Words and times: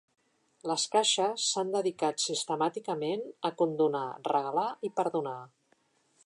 Les 0.69 0.85
caixes 0.93 1.43
s’han 1.49 1.69
dedicat 1.75 2.23
sistemàticament 2.23 3.23
a 3.51 3.53
condonar, 3.61 4.05
regalar 4.33 4.67
i 4.91 4.93
perdonar. 5.03 5.37